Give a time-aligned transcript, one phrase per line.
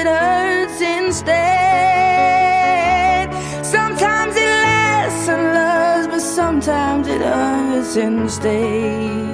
[0.00, 1.36] It hurts instead.
[3.64, 9.26] Sometimes it lasts and loves, but sometimes it hurts instead.